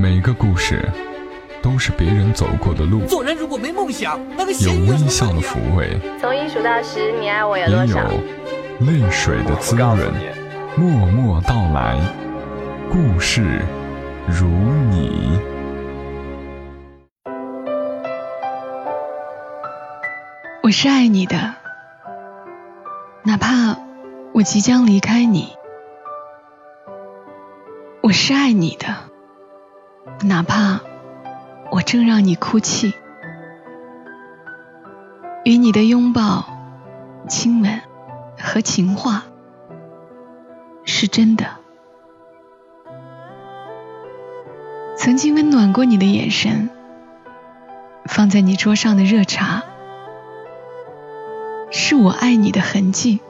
[0.00, 0.88] 每个故事
[1.60, 7.92] 都是别人走过的路，做人如果没梦想，那个有微笑的抚慰，从一数到十，你爱我有多也？
[7.92, 7.98] 有
[8.86, 9.98] 泪水的滋润。
[10.76, 11.98] 默默到来，
[12.88, 13.60] 故事
[14.28, 15.36] 如你。
[20.62, 21.56] 我是爱你的，
[23.24, 23.76] 哪怕
[24.32, 25.56] 我即将离开你；
[28.00, 28.86] 我是爱你的，
[30.24, 30.80] 哪怕
[31.70, 32.94] 我正让你哭泣。
[35.44, 36.44] 与你的拥抱、
[37.28, 37.80] 亲吻
[38.38, 39.22] 和情话，
[40.84, 41.46] 是真的。
[44.96, 46.68] 曾经温暖过你的眼神，
[48.04, 49.62] 放在你桌上的热茶。
[51.70, 53.20] 是我爱你的痕迹。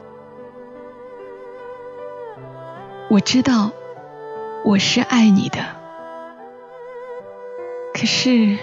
[3.09, 3.71] 我知道
[4.65, 5.59] 我是爱你的，
[7.99, 8.57] 可是你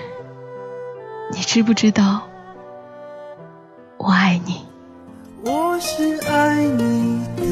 [1.43, 2.23] 知不知道
[3.99, 4.63] 我爱你？
[5.45, 7.43] 我是爱你的，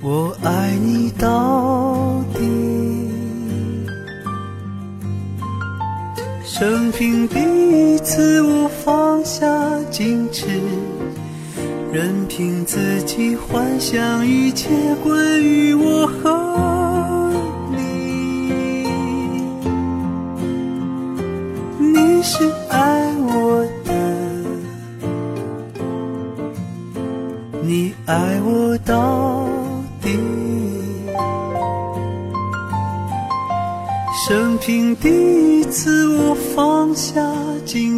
[0.00, 2.38] 我爱你到底。
[6.44, 7.40] 生平第
[7.94, 9.44] 一次，我放下
[9.90, 10.46] 矜持，
[11.92, 14.70] 任凭自己幻想一切
[15.02, 16.43] 关于我和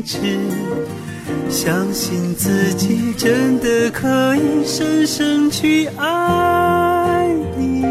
[0.06, 0.38] 只，
[1.50, 7.82] 相信自己真的可以深深去爱你，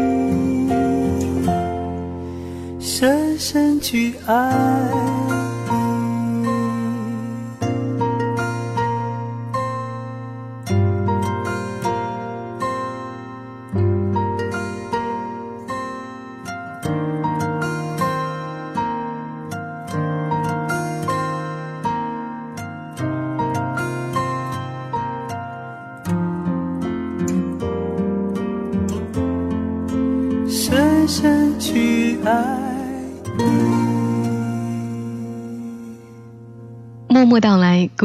[2.80, 5.25] 深深去爱。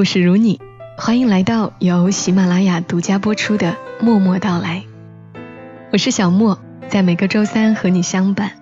[0.02, 0.60] 故事如你，
[0.98, 3.74] 欢迎来到由喜马拉雅独家播出的
[4.04, 4.84] 《默默到来》。
[5.92, 6.58] 我是小莫，
[6.90, 8.54] 在每个周三和你相伴。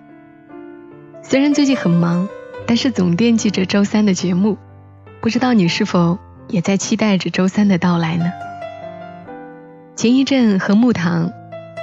[1.22, 2.28] 虽然最近很忙，
[2.66, 4.58] 但是总惦记着周三的节目。
[5.22, 8.30] 不知道你是否也在期待着周三的到来呢？
[9.96, 11.32] 前一阵和木糖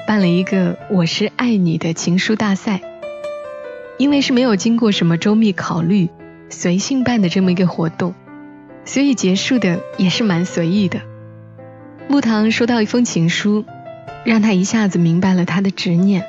[0.06, 2.82] 办了一个“我是爱你”的情书大赛，
[3.98, 6.12] 因为是没有经过什么周密考虑，
[6.52, 8.14] 随性办的这么一个活动。
[8.88, 11.02] 所以结束的也是蛮随意的。
[12.08, 13.66] 木糖收到一封情书，
[14.24, 16.26] 让他一下子明白了他的执念。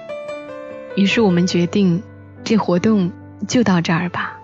[0.96, 2.02] 于是我们决定，
[2.42, 3.12] 这活动
[3.46, 4.40] 就到这儿吧。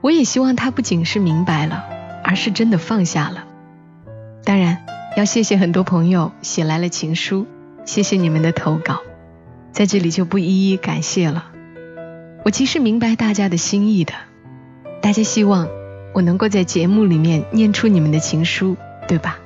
[0.00, 1.84] 我也希望他不仅是明白了，
[2.24, 3.44] 而是真的放下了。
[4.44, 4.84] 当然，
[5.16, 7.46] 要谢谢很多朋友写来了情书，
[7.84, 9.02] 谢谢你们的投稿，
[9.70, 11.46] 在这里就不一一感谢了。
[12.44, 14.14] 我其实明白大家的心意的，
[15.00, 15.68] 大家希望。
[16.14, 18.76] 我能够在节目里面念出你们的情书，
[19.08, 19.40] 对吧？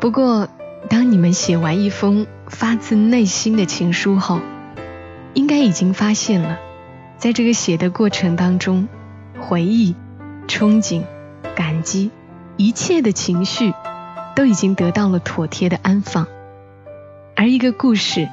[0.00, 0.48] 不过，
[0.90, 4.40] 当你们写完一封发自内心的情书后，
[5.32, 6.58] 应该已经发现了，
[7.18, 8.88] 在这个写的过程当中，
[9.38, 9.94] 回忆、
[10.48, 11.04] 憧憬、
[11.54, 12.10] 感激，
[12.56, 13.72] 一切的情绪
[14.34, 16.26] 都已经得到了妥帖的安放。
[17.36, 18.28] 而一个故事，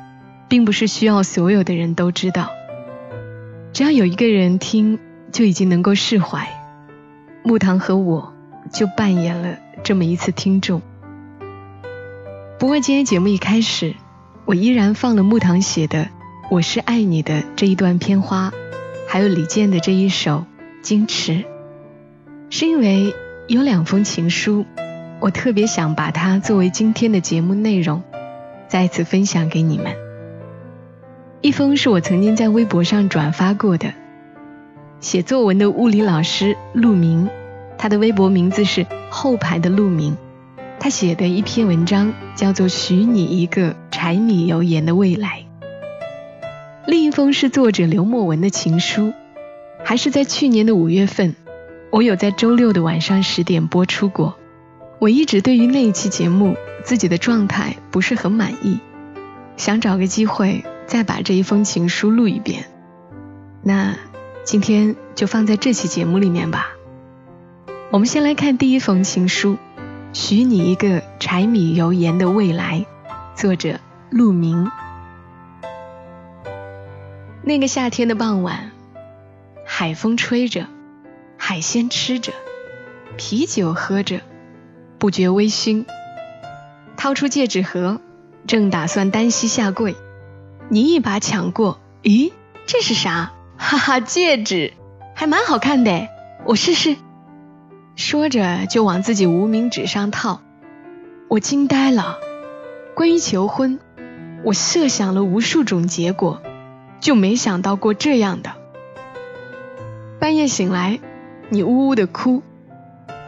[0.47, 2.49] 并不是需要所有的人都知道，
[3.73, 4.97] 只要有一个人听，
[5.31, 6.58] 就已经能够释怀。
[7.43, 8.33] 木糖和我
[8.71, 10.81] 就扮演了这么一次听众。
[12.59, 13.95] 不过今天节目一开始，
[14.45, 16.03] 我依然放了木糖写的
[16.51, 18.51] 《我是爱你的》这一段片花，
[19.07, 20.45] 还有李健的这一首
[20.85, 21.31] 《矜持》，
[22.49, 23.15] 是因为
[23.47, 24.65] 有两封情书，
[25.21, 28.03] 我特别想把它作为今天的节目内容，
[28.67, 29.95] 再次分享给你们。
[31.41, 33.93] 一封是我曾经在微博上转发过的。
[34.99, 37.29] 写作文的物理老师陆明，
[37.79, 40.17] 他的微博名字是后排的陆明。
[40.81, 45.45] 他写的一篇文章叫做《许你一个柴米油盐的未来》。
[46.85, 49.13] 另一封是作者刘墨文的情书，
[49.83, 51.35] 还是在去年的五月份，
[51.89, 54.35] 我有在周六的晚上十点播出过。
[54.99, 58.79] 我一直对于那一期节目自己的状态不是很满意，
[59.55, 62.65] 想找个机会再把这一封情书录一遍。
[63.63, 63.95] 那
[64.43, 66.71] 今天就放在这期节目里面吧。
[67.91, 69.53] 我们先来看第一封情书，
[70.13, 72.85] 《许你一个柴米油盐的未来》，
[73.41, 73.79] 作者
[74.11, 74.69] 陆明。
[77.41, 78.69] 那个夏天的傍晚，
[79.65, 80.67] 海风吹着，
[81.35, 82.31] 海鲜吃着，
[83.17, 84.21] 啤酒喝着，
[84.99, 85.85] 不觉微醺。
[86.95, 87.99] 掏出戒指盒，
[88.45, 89.95] 正打算单膝下跪，
[90.69, 91.79] 你一把抢过。
[92.03, 92.33] 咦，
[92.67, 93.31] 这是啥？
[93.57, 94.73] 哈哈，戒指，
[95.15, 96.07] 还蛮好看的，
[96.45, 96.95] 我试试。
[97.99, 100.39] 说着就往自己无名指上套，
[101.27, 102.17] 我惊呆了。
[102.95, 103.77] 关于求婚，
[104.45, 106.41] 我设想了无数种结果，
[107.01, 108.53] 就没想到过这样的。
[110.17, 111.01] 半夜醒来，
[111.49, 112.41] 你呜呜的哭。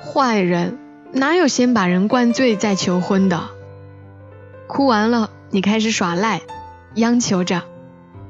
[0.01, 0.79] 坏人
[1.11, 3.49] 哪有先把人灌醉再求婚的？
[4.67, 6.39] 哭完了，你开始耍赖，
[6.95, 7.63] 央求着：“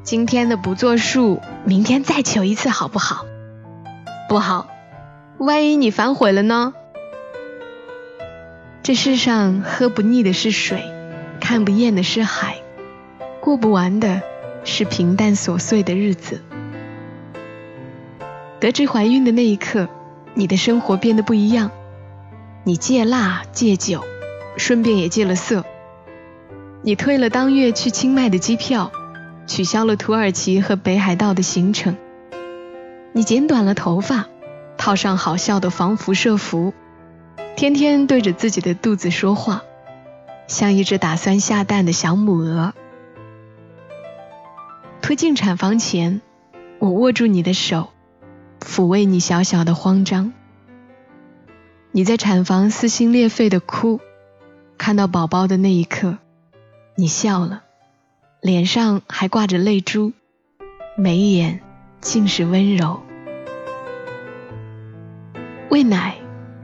[0.02, 3.28] 今天的不作数，明天再求一次好不好？”
[4.28, 4.71] 不好。
[5.42, 6.76] 万一你反悔了呢？
[8.84, 10.84] 这世上喝不腻的是水，
[11.40, 12.58] 看不厌的是海，
[13.40, 14.22] 过不完的
[14.64, 16.44] 是平淡琐碎的日子。
[18.60, 19.90] 得知怀孕的那一刻，
[20.36, 21.72] 你的生活变得不一样。
[22.64, 24.04] 你戒辣戒酒，
[24.58, 25.66] 顺便也戒了色。
[26.84, 28.92] 你退了当月去清迈的机票，
[29.48, 31.98] 取消了土耳其和北海道的行程。
[33.12, 34.28] 你剪短了头发。
[34.82, 36.74] 套上好笑的防辐射服，
[37.56, 39.62] 天天对着自己的肚子说话，
[40.48, 42.74] 像一只打算下蛋的小母鹅。
[45.00, 46.22] 推进产房前，
[46.80, 47.90] 我握住你的手，
[48.60, 50.34] 抚慰你小小的慌张。
[51.92, 54.00] 你在产房撕心裂肺的哭，
[54.80, 56.18] 看到宝宝的那一刻，
[56.96, 57.62] 你笑了，
[58.42, 60.12] 脸上还挂着泪珠，
[60.98, 61.60] 眉眼
[62.00, 63.04] 尽是温柔。
[65.72, 66.18] 喂奶、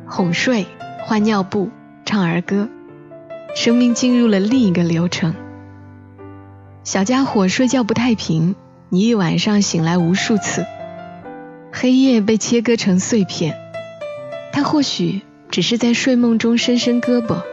[0.06, 0.66] 哄睡、
[1.06, 1.70] 换尿布、
[2.04, 2.68] 唱儿歌，
[3.56, 5.34] 生命进入了另一个流程。
[6.84, 8.54] 小家伙睡觉不太平，
[8.90, 10.66] 你一晚上醒来无数次，
[11.72, 13.58] 黑夜被切割成碎片。
[14.52, 17.44] 他或许只是在睡梦中伸伸胳膊，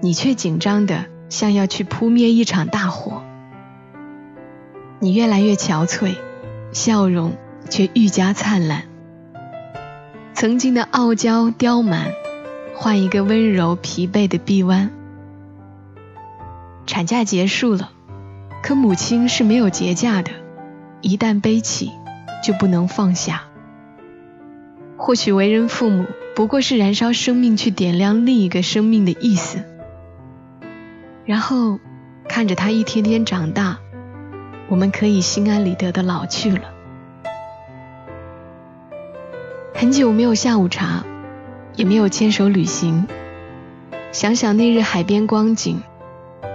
[0.00, 3.24] 你却紧张的像要去扑灭一场大火。
[5.00, 6.14] 你越来越憔悴，
[6.70, 7.32] 笑容
[7.68, 8.84] 却愈加灿烂。
[10.34, 12.12] 曾经的傲娇刁蛮，
[12.74, 14.90] 换一个温柔疲惫的臂弯。
[16.86, 17.92] 产假结束了，
[18.60, 20.32] 可母亲是没有节假的，
[21.00, 21.92] 一旦背起，
[22.42, 23.44] 就不能放下。
[24.96, 26.04] 或许为人父母，
[26.34, 29.62] 不过是燃烧生命去点亮另一个生命的意思。
[31.24, 31.78] 然后
[32.28, 33.78] 看着他一天天长大，
[34.68, 36.73] 我们可以心安理得的老去了。
[39.84, 41.04] 很久没有下午茶，
[41.76, 43.06] 也没有牵手旅行。
[44.12, 45.82] 想想那日海边光景，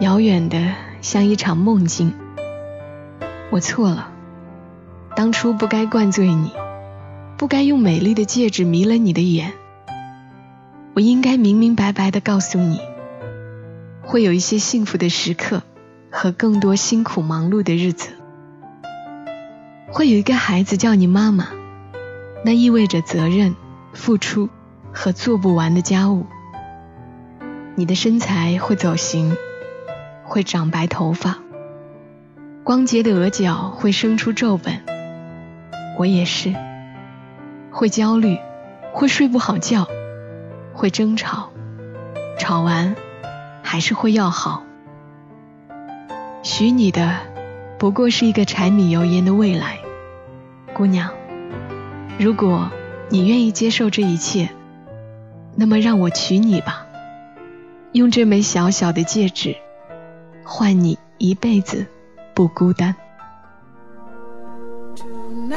[0.01, 2.11] 遥远的像一场梦境。
[3.51, 4.11] 我错了，
[5.15, 6.51] 当初不该灌醉你，
[7.37, 9.53] 不该用美丽的戒指迷了你的眼。
[10.95, 12.79] 我应该明明白白的告诉你，
[14.01, 15.61] 会有一些幸福的时刻
[16.09, 18.09] 和更多辛苦忙碌的日子。
[19.91, 21.58] 会有一个孩子叫你妈妈。
[22.43, 23.55] 那意味着责任、
[23.93, 24.49] 付出
[24.93, 26.25] 和做不完的家务。
[27.75, 29.35] 你的身材会走形，
[30.23, 31.37] 会长白头发，
[32.63, 34.83] 光洁的额角会生出皱纹。
[35.97, 36.55] 我也是，
[37.71, 38.37] 会焦虑，
[38.93, 39.87] 会睡不好觉，
[40.73, 41.49] 会争吵，
[42.37, 42.95] 吵完
[43.61, 44.63] 还是会要好。
[46.41, 47.17] 许你的
[47.77, 49.79] 不过是一个柴米油盐的未来，
[50.73, 51.19] 姑娘。
[52.19, 52.69] 如果
[53.07, 54.49] 你愿意接受这一切，
[55.56, 56.85] 那么让我娶你吧，
[57.94, 59.56] 用这枚小小的戒指
[60.44, 61.85] 换你一辈子
[62.33, 62.94] 不孤单。
[65.47, 65.56] No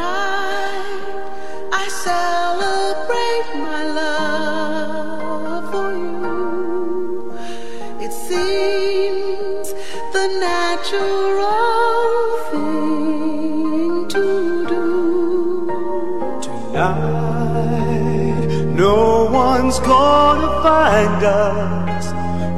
[20.63, 22.05] find us.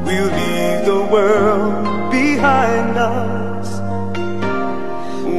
[0.04, 3.68] We'll leave the world behind us.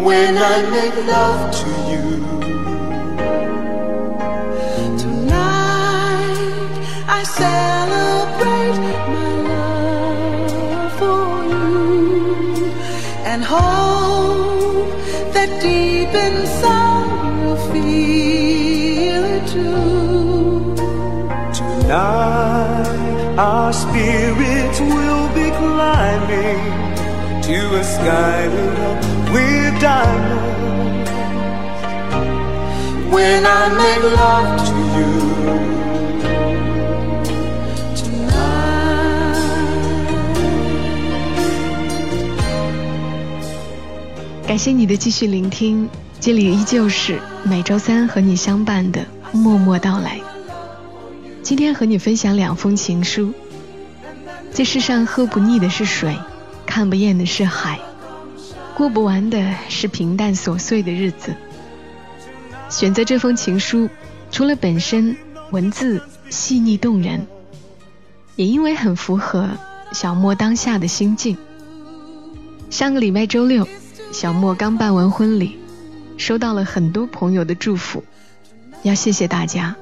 [0.07, 2.05] When I make love to you.
[4.97, 6.37] Tonight
[7.07, 8.77] I celebrate
[9.13, 12.65] my love for you
[13.29, 14.89] and hope
[15.35, 17.09] that deep inside
[17.43, 20.24] you feel it too.
[21.85, 26.57] Tonight, our spirits will be climbing
[27.43, 31.11] to a sky lit up with diamonds.
[33.13, 35.13] When I make love to you.
[37.95, 38.47] tonight.
[44.47, 45.87] 感谢你的继续聆听，
[46.19, 50.19] 这里依旧是每周三和你相伴的默默到来。
[51.45, 53.31] 今天和你分享两封情书。
[54.51, 56.17] 这世上喝不腻的是水，
[56.65, 57.79] 看不厌的是海，
[58.73, 61.35] 过不完的是平淡琐碎的日子。
[62.67, 63.87] 选择这封情书，
[64.31, 65.15] 除了本身
[65.51, 67.27] 文字细腻动人，
[68.35, 69.47] 也因为很符合
[69.91, 71.37] 小莫当下的心境。
[72.71, 73.67] 上个礼拜周六，
[74.11, 75.59] 小莫刚办完婚礼，
[76.17, 78.03] 收到了很多朋友的祝福，
[78.81, 79.75] 要谢谢大家。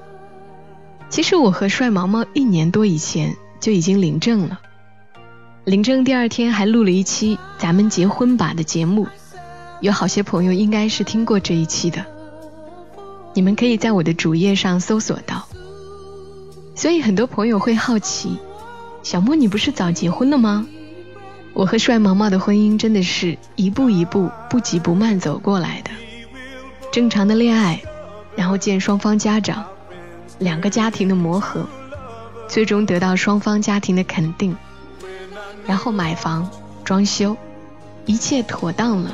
[1.14, 4.60] 其实我和帅毛毛一年多以前就已经领证了，
[5.64, 9.06] 领证第二天还录了一期“咱们结婚吧”的节目，
[9.80, 12.04] 有好些朋友应该是听过这一期的，
[13.36, 15.48] 你们可以在我的主页上搜索到。
[16.74, 18.40] 所以很多朋友会好奇，
[19.04, 20.66] 小莫你不是早结婚了吗？
[21.54, 25.92] 我和帅毛毛的婚姻真的是一步一步不急不慢走过来的，
[26.92, 27.84] 正常的恋爱，
[28.36, 29.64] 然后见双方家长。
[30.40, 31.66] 两个家庭的磨合，
[32.48, 34.56] 最终得到双方家庭的肯定，
[35.66, 36.50] 然后买房、
[36.84, 37.38] 装修，
[38.06, 39.12] 一切妥当了，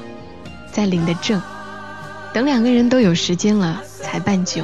[0.72, 1.42] 再领的证，
[2.34, 4.64] 等两个人都有时间了才办酒，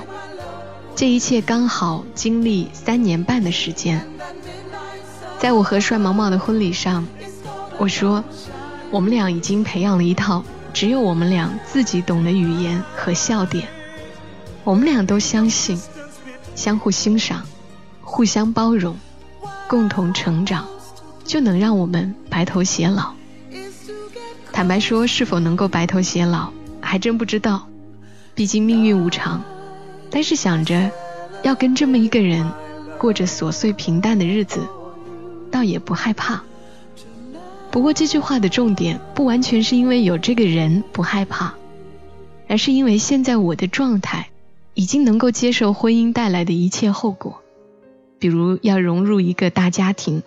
[0.95, 4.07] 这一切刚好经历三年半的时间。
[5.37, 7.05] 在我和帅毛毛的婚礼上，
[7.77, 8.23] 我说，
[8.89, 10.43] 我们俩已经培养了一套
[10.73, 13.67] 只有我们俩自己懂的语言和笑点，
[14.63, 15.79] 我们俩都相信。
[16.55, 17.43] 相互欣赏，
[18.01, 18.97] 互相包容，
[19.67, 20.65] 共同成长，
[21.23, 23.13] 就能让我们白头偕老。
[24.51, 27.67] 坦白说，是否能够白头偕老，还真不知道，
[28.33, 29.43] 毕竟命运无常。
[30.09, 30.89] 但是想着
[31.43, 32.49] 要跟这么一个人
[32.97, 34.61] 过着琐碎平淡的日子，
[35.51, 36.41] 倒也不害怕。
[37.69, 41.53] 不过这句话的重点，不完全是因为有这个人不害怕，
[42.47, 44.29] 而是因为现在我的状态。
[44.75, 47.41] 已经能够接受婚姻带来的一切后果，
[48.19, 50.21] 比如要融入一个大家庭，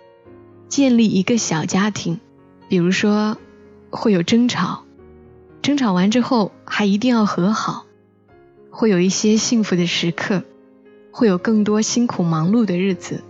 [0.67, 2.19] 建立一个小家庭，
[2.67, 3.37] 比如说
[3.91, 4.83] 会有争吵，
[5.61, 7.85] 争吵完之后还一定要和好，
[8.71, 10.43] 会有一些幸福的时刻，
[11.11, 13.23] 会有更多辛苦忙碌的日子，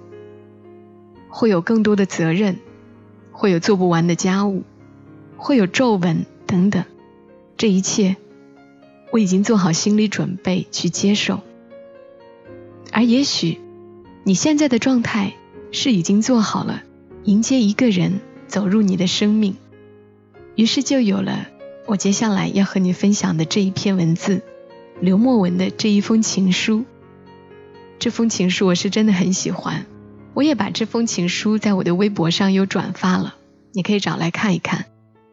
[1.28, 2.60] 会有更多的责任，
[3.34, 4.64] 会有做不完的家务，
[5.36, 6.86] 会有皱纹等等，
[7.58, 8.16] 这一切。
[9.12, 11.42] 我已经做好心理准备去接受，
[12.92, 13.60] 而也许
[14.24, 15.34] 你现在的状态
[15.72, 16.84] 是已经做好了
[17.24, 19.56] 迎接一个人走入你的生命，
[20.56, 21.48] 于是就有了
[21.88, 24.42] 我接下来要和你分享的这一篇文字，
[25.00, 26.86] 刘墨文的这一封情书。
[27.98, 29.86] 这封情书我是真的很喜欢，
[30.34, 33.36] 我也把这封情书在我的微博上有转发了，
[33.74, 34.86] 你可以找来看一看，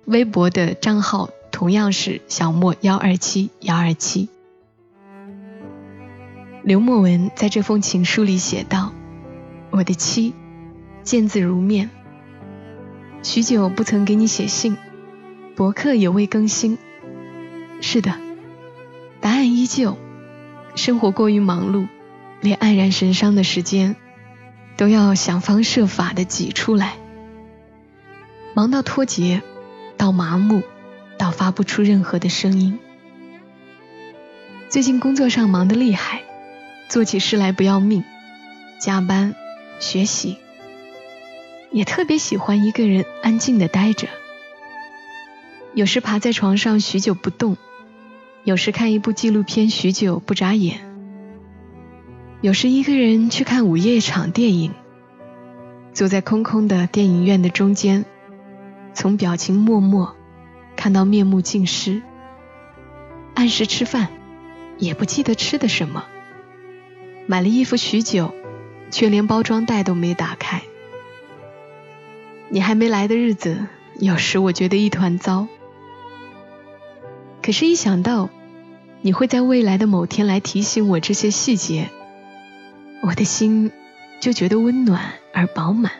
[0.06, 1.28] 微博的账号。
[1.56, 4.28] 同样是小莫幺二七幺二七。
[6.62, 8.92] 刘墨文在这封情书里写道
[9.72, 10.34] ：“我的妻，
[11.02, 11.88] 见字如面。
[13.22, 14.76] 许久不曾给你写信，
[15.56, 16.76] 博客也未更新。
[17.80, 18.12] 是的，
[19.22, 19.96] 答案依旧。
[20.74, 21.88] 生活过于忙碌，
[22.42, 23.96] 连黯然神伤的时间
[24.76, 26.98] 都要想方设法的挤出来，
[28.52, 29.40] 忙到脱节，
[29.96, 30.62] 到麻木。”
[31.18, 32.78] 到发不出任何的声音。
[34.68, 36.22] 最近工作上忙得厉害，
[36.88, 38.04] 做起事来不要命，
[38.78, 39.34] 加班、
[39.78, 40.36] 学习，
[41.70, 44.08] 也特别喜欢一个人安静的待着。
[45.72, 47.56] 有时趴在床上许久不动，
[48.44, 50.80] 有时看一部纪录片许久不眨眼，
[52.40, 54.72] 有时一个人去看午夜场电影，
[55.92, 58.04] 坐在空空的电影院的中间，
[58.94, 60.16] 从表情默默。
[60.76, 62.02] 看到面目尽失，
[63.34, 64.08] 按时吃饭，
[64.78, 66.04] 也不记得吃的什么。
[67.26, 68.32] 买了衣服许久，
[68.90, 70.62] 却连包装袋都没打开。
[72.50, 73.66] 你还没来的日子，
[73.98, 75.48] 有时我觉得一团糟。
[77.42, 78.28] 可是，一想到
[79.00, 81.90] 你会在未来的某天来提醒我这些细节，
[83.02, 83.72] 我的心
[84.20, 85.90] 就觉得温暖而饱满。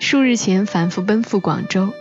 [0.00, 1.92] 数日前反复奔赴广州。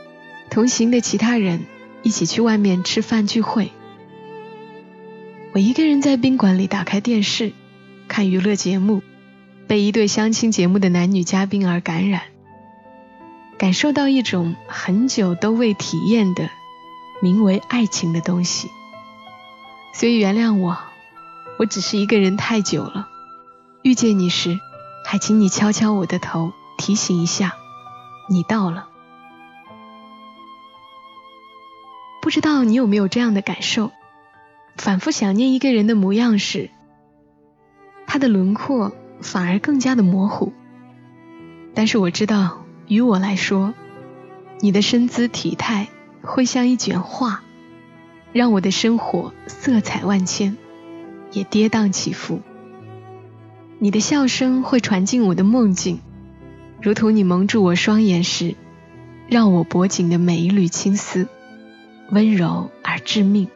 [0.50, 1.66] 同行的其他人
[2.04, 3.72] 一起去外面吃饭聚会。
[5.54, 7.54] 我一个人在宾馆里打开电视，
[8.08, 9.02] 看娱乐节目，
[9.68, 12.22] 被一对相亲节目的男女嘉宾而感染，
[13.58, 16.50] 感受到一种很久都未体验的，
[17.22, 18.70] 名为爱情的东西。
[19.94, 20.78] 所以原谅我，
[21.58, 23.08] 我只是一个人太久了。
[23.82, 24.60] 遇见你时，
[25.06, 27.56] 还请你敲敲我的头，提醒一下，
[28.30, 28.90] 你到了。
[32.28, 33.94] 不知道你有没有这样的感受？
[34.76, 36.70] 反复想念一个人的模样时，
[38.06, 38.92] 他的轮廓
[39.22, 40.52] 反而更加的模糊。
[41.74, 43.74] 但是我知道，于我来说，
[44.60, 45.88] 你的身姿体态
[46.22, 47.44] 会像一卷画。
[48.34, 50.58] 让我的生活色彩万千，
[51.32, 52.42] 也跌宕起伏。
[53.80, 56.02] 你的笑声会传进我的梦境，
[56.82, 58.56] 如同你蒙住我双眼时，
[59.30, 61.30] 让我脖颈的每一缕青丝，
[62.12, 63.48] 温柔而致命。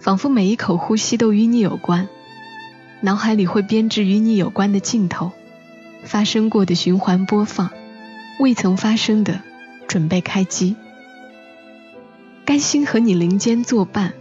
[0.00, 2.08] 仿佛每一口呼吸都与你有关，
[3.00, 5.32] 脑海里会编织与你有关的镜头，
[6.04, 7.70] 发生过的循环播放，
[8.40, 9.40] 未曾发生的
[9.88, 10.76] 准备开机。
[12.44, 14.14] 甘心和你林间作伴，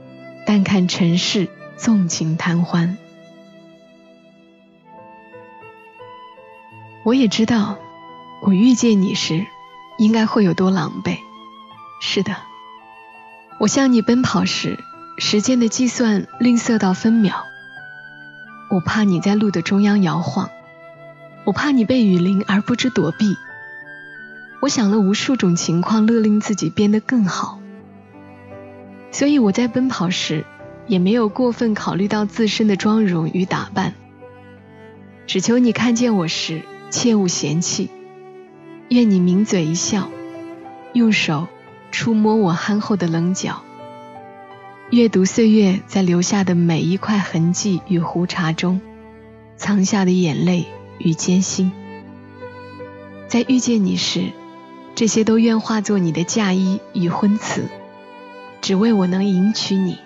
[0.46, 1.48] 但看尘世
[1.78, 2.98] 纵情贪欢。
[7.04, 7.78] 我也知道，
[8.42, 9.46] 我遇见你时，
[9.98, 11.18] 应该会有多狼狈。
[12.02, 12.36] 是的，
[13.60, 14.78] 我向你奔跑时，
[15.18, 17.46] 时间的计算吝啬到分秒。
[18.70, 20.50] 我怕你在路的中央摇晃，
[21.44, 23.36] 我怕你被雨淋而不知躲避。
[24.62, 27.60] 我想了无数种情况，勒令自己变得更好。
[29.12, 30.46] 所以我在奔跑时，
[30.86, 33.96] 也没有过分考虑到自身的妆容与打扮。
[35.26, 36.62] 只求你看见我时，
[36.92, 37.90] 切勿嫌弃。
[38.90, 40.10] 愿你抿嘴一笑，
[40.94, 41.48] 用手
[41.92, 43.62] 触摸我憨厚的棱角，
[44.90, 48.82] 阅读岁月在留下的每一块痕迹与胡茬中，
[49.56, 50.68] 藏下的眼泪
[51.00, 51.72] 与艰辛。
[53.28, 54.32] 在遇见你时，
[54.96, 57.64] 这些都愿化作你的嫁衣与婚词。
[58.60, 60.00] 只为我能迎娶你。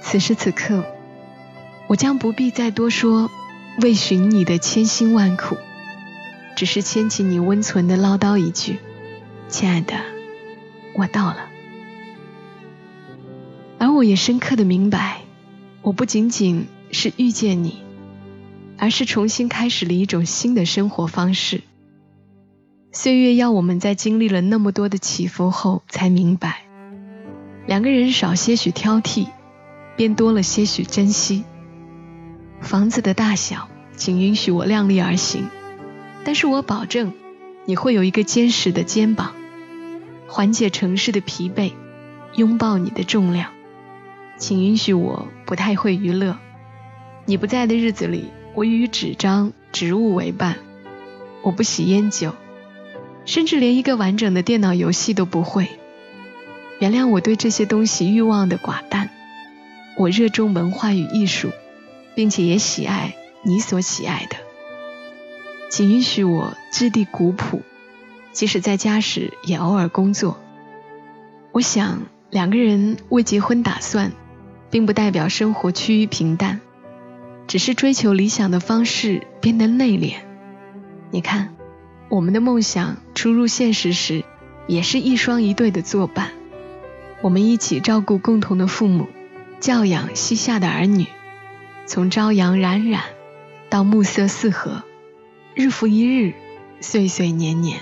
[0.00, 0.84] 此时此刻，
[1.86, 3.30] 我将不必再多说
[3.80, 5.56] 为寻你的千辛万苦，
[6.56, 8.78] 只是牵起你温存的唠叨一句
[9.50, 9.96] ：“亲爱的，
[10.94, 11.48] 我到了。”
[13.78, 15.22] 而我也深刻的明白，
[15.82, 17.82] 我不仅仅是遇见你，
[18.78, 21.62] 而是重新开始了一种新的生活方式。
[22.92, 26.62] 岁月要我们在经历了那么多的起伏后，才明白。
[27.66, 29.26] 两个人少些许挑剔，
[29.96, 31.44] 便多了些许珍惜。
[32.60, 35.48] 房子的大小，请允许我量力而行，
[36.24, 37.12] 但是我保证，
[37.64, 39.34] 你会有一个坚实的肩膀，
[40.32, 41.74] 缓解城市的疲惫，
[42.36, 43.52] 拥抱你的重量。
[44.38, 46.38] 请允许我不太会娱乐，
[47.26, 50.56] 你不在的日子里，我与纸张、植物为伴。
[51.42, 52.34] 我不喜烟酒，
[53.26, 55.68] 甚至连一个完整的电脑游戏都不会。
[56.78, 59.10] 原谅我对这些东西欲望的寡淡。
[59.98, 61.50] 我热衷文化与艺术，
[62.14, 64.36] 并且也喜爱你所喜爱的。
[65.68, 67.60] 请允许我质地古朴，
[68.32, 70.38] 即使在家时也偶尔工作。
[71.52, 74.12] 我想两个人为结婚打算，
[74.70, 76.60] 并不代表生活趋于平淡，
[77.46, 80.14] 只是追求理想的方式变得内敛。
[81.10, 81.54] 你看，
[82.08, 84.24] 我们的梦想初入现实时，
[84.66, 86.30] 也是一双一对的作伴。
[87.20, 89.08] 我们一起照顾共同的父母，
[89.60, 91.06] 教养膝下的儿女，
[91.84, 93.02] 从朝阳冉冉
[93.68, 94.82] 到暮色四合，
[95.54, 96.32] 日复一日，
[96.80, 97.80] 岁岁年年。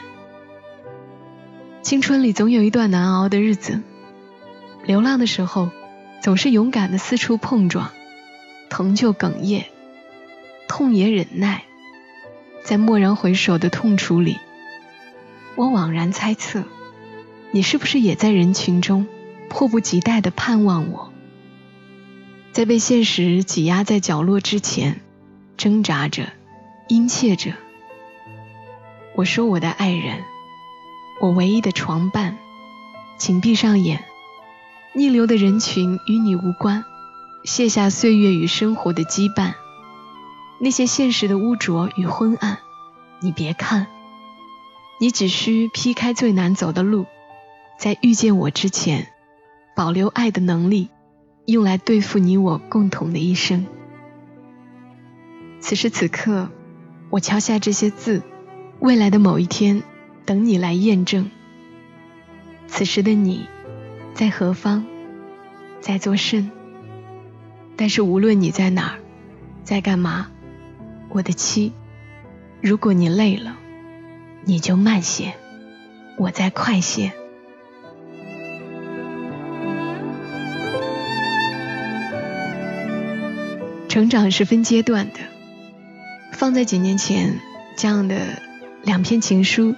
[1.83, 3.83] 青春里总有一段难熬的日子，
[4.85, 5.71] 流浪的时候，
[6.21, 7.91] 总是勇敢的四处碰撞，
[8.69, 9.65] 疼就哽咽，
[10.69, 11.65] 痛也忍耐，
[12.63, 14.37] 在蓦然回首的痛楚里，
[15.57, 16.65] 我惘然猜测，
[17.51, 19.07] 你是不是也在人群中？
[19.49, 21.13] 迫不及待的盼望我，
[22.53, 25.01] 在被现实挤压在角落之前，
[25.57, 26.29] 挣扎着，
[26.87, 27.55] 殷切着。
[29.17, 30.23] 我说我的爱人，
[31.21, 32.39] 我唯一的床伴，
[33.19, 34.05] 请闭上眼。
[34.95, 36.85] 逆流的人群与你无关，
[37.45, 39.53] 卸下岁月与生活的羁绊，
[40.59, 42.59] 那些现实的污浊与昏暗，
[43.21, 43.87] 你别看。
[44.99, 47.05] 你只需劈开最难走的路，
[47.79, 49.09] 在遇见我之前。
[49.77, 50.89] 保留爱的能力，
[51.47, 53.67] 用来对付你我共同的一生。
[55.61, 56.51] 此时此刻，
[57.09, 58.23] 我敲下这些字，
[58.81, 59.83] 未来的某一天，
[60.31, 61.29] 等你来验证。
[62.69, 63.49] 此时的你，
[64.15, 64.85] 在何方，
[65.81, 66.53] 在做甚。
[67.75, 68.99] 但是无论你在哪儿，
[69.65, 70.29] 在干嘛，
[71.09, 71.73] 我的妻，
[72.61, 73.57] 如果你累了，
[74.45, 75.35] 你就慢些，
[76.17, 77.11] 我再快些。
[83.89, 85.19] 成长是分阶段的，
[86.35, 87.41] 放在几年前，
[87.77, 88.41] 这样的
[88.85, 89.75] 两篇情书，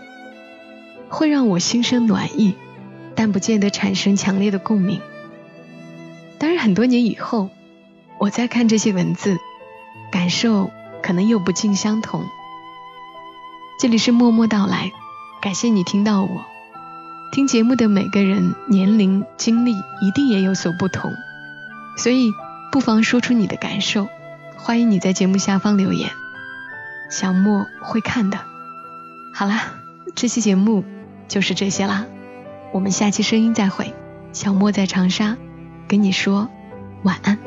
[1.12, 2.54] 会让我心生暖意，
[3.14, 5.00] 但不见得产生强烈的共鸣。
[6.38, 7.50] 当然，很多年以后，
[8.18, 9.36] 我再看这些文字，
[10.10, 10.70] 感受
[11.02, 12.24] 可能又不尽相同。
[13.78, 14.90] 这里是默默到来，
[15.42, 16.46] 感谢你听到我。
[17.30, 21.12] 听节目的每个人年龄、经历一定也有所不同，
[21.96, 22.32] 所以。
[22.72, 24.08] 不妨说出你的感受，
[24.56, 26.08] 欢迎你在节目下方留言，
[27.10, 28.38] 小莫会看的。
[29.34, 29.74] 好啦，
[30.14, 30.82] 这期节目
[31.32, 32.04] 就是这些啦，
[32.72, 33.94] 我们下期声音再会。
[34.34, 35.38] 小莫在长沙，
[35.88, 36.50] 跟你说
[37.04, 37.38] 晚安。